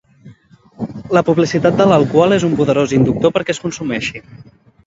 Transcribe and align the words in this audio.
La 1.17 1.23
publicitat 1.27 1.77
de 1.83 1.87
l'alcohol 1.91 2.35
és 2.39 2.47
un 2.49 2.57
poderós 2.63 2.97
inductor 3.01 3.37
perquè 3.37 3.57
es 3.57 3.63
consumeixi. 3.67 4.25